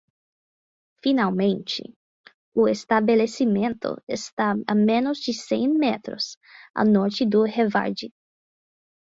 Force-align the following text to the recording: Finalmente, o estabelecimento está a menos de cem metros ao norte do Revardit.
Finalmente, 1.03 1.83
o 2.59 2.67
estabelecimento 2.75 3.89
está 4.19 4.47
a 4.65 4.73
menos 4.89 5.17
de 5.25 5.31
cem 5.49 5.65
metros 5.85 6.23
ao 6.79 6.85
norte 6.95 7.23
do 7.31 7.39
Revardit. 7.57 8.11